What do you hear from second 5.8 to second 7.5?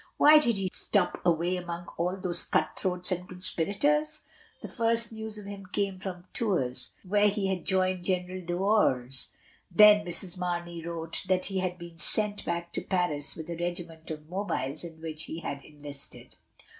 from Tours, where he